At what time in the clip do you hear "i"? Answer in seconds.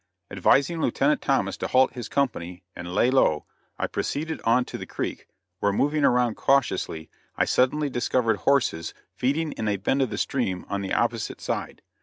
3.77-3.85, 7.37-7.45